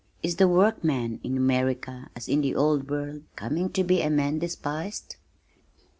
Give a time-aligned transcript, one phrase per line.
[0.23, 4.39] "Is the workman in America, as in the old world, coming to be a man
[4.39, 5.17] despised?"